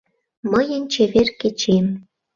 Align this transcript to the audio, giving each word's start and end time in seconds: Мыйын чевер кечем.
Мыйын 0.51 0.83
чевер 0.93 1.27
кечем. 1.39 1.85